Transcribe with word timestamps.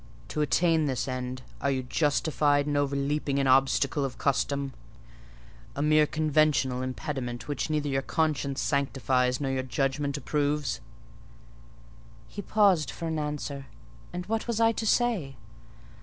To 0.29 0.41
attain 0.41 0.85
this 0.85 1.07
end, 1.07 1.43
are 1.61 1.69
you 1.69 1.83
justified 1.83 2.65
in 2.65 2.75
overleaping 2.75 3.37
an 3.37 3.45
obstacle 3.45 4.03
of 4.03 4.17
custom—a 4.17 4.71
mere 5.83 6.07
conventional 6.07 6.81
impediment 6.81 7.47
which 7.47 7.69
neither 7.69 7.87
your 7.87 8.01
conscience 8.01 8.63
sanctifies 8.63 9.39
nor 9.39 9.51
your 9.51 9.61
judgment 9.61 10.17
approves?" 10.17 10.81
He 12.27 12.41
paused 12.41 12.89
for 12.89 13.07
an 13.09 13.19
answer: 13.19 13.67
and 14.11 14.25
what 14.25 14.47
was 14.47 14.59
I 14.59 14.71
to 14.71 14.87
say? 14.87 15.35